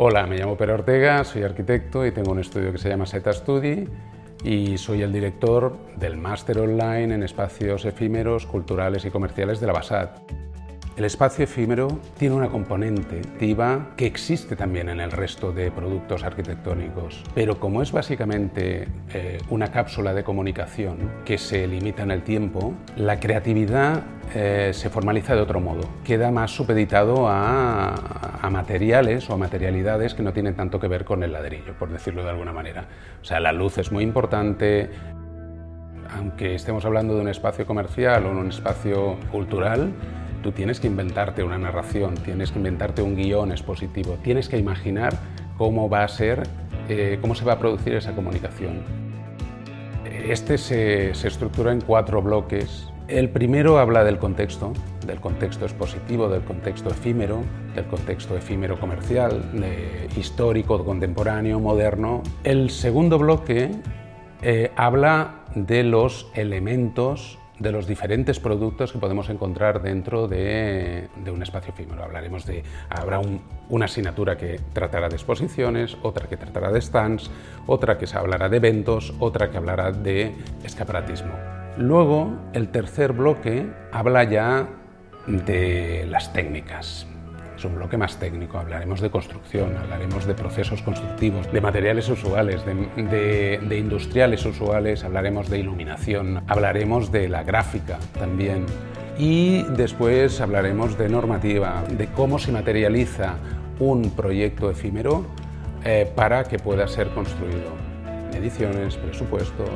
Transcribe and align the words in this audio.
Hola, 0.00 0.28
me 0.28 0.36
llamo 0.36 0.56
Pedro 0.56 0.74
Ortega, 0.74 1.24
soy 1.24 1.42
arquitecto 1.42 2.06
y 2.06 2.12
tengo 2.12 2.30
un 2.30 2.38
estudio 2.38 2.70
que 2.70 2.78
se 2.78 2.88
llama 2.88 3.04
Seta 3.04 3.32
Study 3.32 3.88
y 4.44 4.78
soy 4.78 5.02
el 5.02 5.12
director 5.12 5.76
del 5.96 6.16
máster 6.16 6.60
online 6.60 7.16
en 7.16 7.24
espacios 7.24 7.84
efímeros, 7.84 8.46
culturales 8.46 9.04
y 9.04 9.10
comerciales 9.10 9.58
de 9.58 9.66
la 9.66 9.72
BASAT. 9.72 10.20
El 10.98 11.04
espacio 11.04 11.44
efímero 11.44 12.00
tiene 12.18 12.34
una 12.34 12.48
componente 12.48 13.20
activa 13.20 13.90
que 13.96 14.04
existe 14.04 14.56
también 14.56 14.88
en 14.88 14.98
el 14.98 15.12
resto 15.12 15.52
de 15.52 15.70
productos 15.70 16.24
arquitectónicos, 16.24 17.22
pero 17.36 17.60
como 17.60 17.82
es 17.82 17.92
básicamente 17.92 18.88
eh, 19.14 19.38
una 19.48 19.70
cápsula 19.70 20.12
de 20.12 20.24
comunicación 20.24 21.08
que 21.24 21.38
se 21.38 21.68
limita 21.68 22.02
en 22.02 22.10
el 22.10 22.24
tiempo, 22.24 22.74
la 22.96 23.20
creatividad 23.20 24.02
eh, 24.34 24.72
se 24.74 24.90
formaliza 24.90 25.36
de 25.36 25.42
otro 25.42 25.60
modo. 25.60 25.82
Queda 26.02 26.32
más 26.32 26.50
supeditado 26.50 27.28
a, 27.28 27.94
a, 28.42 28.50
materiales 28.50 29.30
o 29.30 29.34
a 29.34 29.36
materialidades 29.36 30.14
que 30.14 30.24
no 30.24 30.32
tienen 30.32 30.56
tanto 30.56 30.80
que 30.80 30.88
ver 30.88 31.04
con 31.04 31.22
el 31.22 31.32
ladrillo, 31.32 31.74
por 31.78 31.90
decirlo 31.90 32.24
de 32.24 32.30
alguna 32.30 32.52
manera. 32.52 32.86
O 33.22 33.24
sea, 33.24 33.38
la 33.38 33.52
luz 33.52 33.78
es 33.78 33.92
muy 33.92 34.02
importante, 34.02 34.90
aunque 36.12 36.56
estemos 36.56 36.84
hablando 36.84 37.14
de 37.14 37.20
un 37.20 37.28
espacio 37.28 37.66
comercial 37.66 38.26
o 38.26 38.32
un 38.32 38.48
espacio 38.48 39.16
cultural, 39.30 39.92
Tienes 40.52 40.80
que 40.80 40.86
inventarte 40.86 41.42
una 41.42 41.58
narración, 41.58 42.14
tienes 42.14 42.50
que 42.50 42.58
inventarte 42.58 43.02
un 43.02 43.16
guion 43.16 43.52
expositivo, 43.52 44.18
tienes 44.22 44.48
que 44.48 44.58
imaginar 44.58 45.14
cómo 45.56 45.88
va 45.88 46.04
a 46.04 46.08
ser, 46.08 46.42
eh, 46.88 47.18
cómo 47.20 47.34
se 47.34 47.44
va 47.44 47.54
a 47.54 47.58
producir 47.58 47.94
esa 47.94 48.14
comunicación. 48.14 48.82
Este 50.04 50.58
se, 50.58 51.14
se 51.14 51.28
estructura 51.28 51.72
en 51.72 51.80
cuatro 51.80 52.22
bloques. 52.22 52.88
El 53.08 53.30
primero 53.30 53.78
habla 53.78 54.04
del 54.04 54.18
contexto, 54.18 54.72
del 55.06 55.20
contexto 55.20 55.64
expositivo, 55.64 56.28
del 56.28 56.42
contexto 56.42 56.90
efímero, 56.90 57.42
del 57.74 57.86
contexto 57.86 58.36
efímero 58.36 58.78
comercial, 58.78 59.42
histórico, 60.16 60.84
contemporáneo, 60.84 61.58
moderno. 61.58 62.22
El 62.44 62.70
segundo 62.70 63.18
bloque 63.18 63.70
eh, 64.42 64.70
habla 64.76 65.44
de 65.54 65.82
los 65.82 66.30
elementos 66.34 67.38
de 67.58 67.72
los 67.72 67.86
diferentes 67.86 68.38
productos 68.38 68.92
que 68.92 68.98
podemos 68.98 69.28
encontrar 69.30 69.82
dentro 69.82 70.28
de, 70.28 71.08
un 71.30 71.42
espacio 71.42 71.72
efímero. 71.72 72.04
Hablaremos 72.04 72.46
de, 72.46 72.62
habrá 72.88 73.20
una 73.68 73.84
asignatura 73.86 74.36
que 74.36 74.60
tratará 74.72 75.08
de 75.08 75.16
exposiciones, 75.16 75.96
otra 76.02 76.28
que 76.28 76.36
tratará 76.36 76.70
de 76.70 76.80
stands, 76.80 77.30
otra 77.66 77.98
que 77.98 78.06
se 78.06 78.16
hablará 78.16 78.48
de 78.48 78.58
eventos, 78.58 79.14
otra 79.18 79.50
que 79.50 79.56
hablará 79.56 79.92
de 79.92 80.34
escaparatismo. 80.64 81.32
Luego, 81.76 82.32
el 82.52 82.68
tercer 82.68 83.12
bloque 83.12 83.66
habla 83.92 84.24
ya 84.24 84.68
de 85.26 86.06
las 86.08 86.32
técnicas, 86.32 87.06
es 87.58 87.64
un 87.64 87.74
bloque 87.74 87.96
más 87.96 88.18
técnico. 88.18 88.58
Hablaremos 88.58 89.00
de 89.00 89.10
construcción, 89.10 89.76
hablaremos 89.76 90.26
de 90.26 90.34
procesos 90.34 90.80
constructivos, 90.82 91.50
de 91.52 91.60
materiales 91.60 92.08
usuales, 92.08 92.64
de, 92.64 93.76
industriales 93.76 94.44
usuales, 94.46 95.02
hablaremos 95.02 95.50
de 95.50 95.58
iluminación, 95.58 96.42
hablaremos 96.46 97.10
de 97.10 97.28
la 97.28 97.42
gráfica 97.42 97.98
también. 98.16 98.64
Y 99.18 99.64
después 99.76 100.40
hablaremos 100.40 100.96
de 100.96 101.08
normativa, 101.08 101.82
de 101.90 102.06
cómo 102.06 102.38
se 102.38 102.52
materializa 102.52 103.34
un 103.80 104.10
proyecto 104.12 104.70
efímero 104.70 105.24
eh, 105.84 106.10
para 106.14 106.44
que 106.44 106.60
pueda 106.60 106.86
ser 106.86 107.08
construido. 107.08 107.72
Mediciones, 108.32 108.96
presupuestos, 108.96 109.70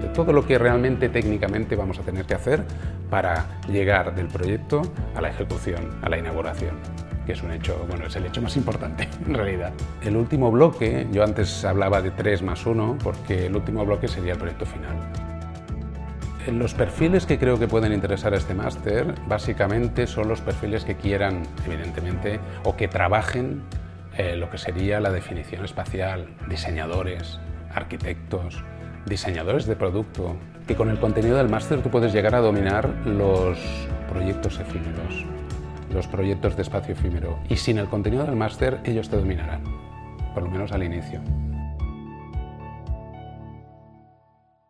de 0.00 0.08
todo 0.08 0.32
lo 0.32 0.46
que 0.46 0.58
realmente 0.58 1.08
técnicamente 1.08 1.74
vamos 1.74 1.98
a 1.98 2.02
tener 2.02 2.24
que 2.24 2.34
hacer 2.34 2.62
para 3.10 3.60
llegar 3.68 4.14
del 4.14 4.28
proyecto 4.28 4.82
a 5.16 5.20
la 5.20 5.30
ejecución, 5.30 5.98
a 6.02 6.08
la 6.08 6.18
inauguración 6.18 7.05
que 7.26 7.32
es 7.32 7.42
un 7.42 7.50
hecho, 7.50 7.84
bueno, 7.88 8.06
es 8.06 8.16
el 8.16 8.24
hecho 8.24 8.40
más 8.40 8.56
importante 8.56 9.08
en 9.26 9.34
realidad. 9.34 9.72
El 10.02 10.16
último 10.16 10.50
bloque, 10.50 11.06
yo 11.12 11.24
antes 11.24 11.64
hablaba 11.64 12.00
de 12.00 12.12
3 12.12 12.42
más 12.42 12.64
1, 12.64 12.98
porque 13.02 13.46
el 13.46 13.56
último 13.56 13.84
bloque 13.84 14.08
sería 14.08 14.32
el 14.32 14.38
proyecto 14.38 14.64
final. 14.64 14.96
Los 16.52 16.74
perfiles 16.74 17.26
que 17.26 17.38
creo 17.38 17.58
que 17.58 17.66
pueden 17.66 17.92
interesar 17.92 18.32
a 18.32 18.36
este 18.36 18.54
máster 18.54 19.16
básicamente 19.26 20.06
son 20.06 20.28
los 20.28 20.40
perfiles 20.40 20.84
que 20.84 20.94
quieran, 20.94 21.42
evidentemente, 21.66 22.38
o 22.62 22.76
que 22.76 22.86
trabajen 22.86 23.62
eh, 24.16 24.36
lo 24.36 24.48
que 24.48 24.56
sería 24.56 25.00
la 25.00 25.10
definición 25.10 25.64
espacial, 25.64 26.28
diseñadores, 26.48 27.40
arquitectos, 27.74 28.62
diseñadores 29.06 29.66
de 29.66 29.74
producto, 29.74 30.36
que 30.68 30.76
con 30.76 30.88
el 30.88 31.00
contenido 31.00 31.36
del 31.36 31.48
máster 31.48 31.82
tú 31.82 31.90
puedes 31.90 32.12
llegar 32.12 32.36
a 32.36 32.40
dominar 32.40 32.88
los 33.04 33.58
proyectos 34.08 34.58
efímeros, 34.60 35.24
los 35.92 36.06
proyectos 36.06 36.56
de 36.56 36.62
espacio 36.62 36.94
efímero 36.94 37.38
y 37.48 37.56
sin 37.56 37.78
el 37.78 37.88
contenido 37.88 38.24
del 38.24 38.36
máster 38.36 38.80
ellos 38.84 39.08
te 39.08 39.16
dominarán, 39.16 39.62
por 40.34 40.42
lo 40.42 40.50
menos 40.50 40.72
al 40.72 40.82
inicio. 40.82 41.20